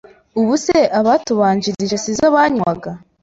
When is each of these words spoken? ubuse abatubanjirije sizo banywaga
ubuse 0.39 0.77
abatubanjirije 0.99 1.95
sizo 2.03 2.25
banywaga 2.35 2.91